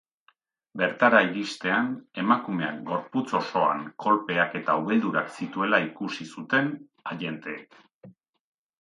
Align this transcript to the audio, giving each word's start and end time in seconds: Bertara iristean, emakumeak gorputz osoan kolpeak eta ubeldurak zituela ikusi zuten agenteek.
Bertara 0.81 1.19
iristean, 1.25 1.91
emakumeak 2.23 2.81
gorputz 2.89 3.25
osoan 3.41 3.85
kolpeak 4.07 4.59
eta 4.63 4.79
ubeldurak 4.83 5.33
zituela 5.37 5.85
ikusi 5.89 6.31
zuten 6.37 6.77
agenteek. 7.15 7.83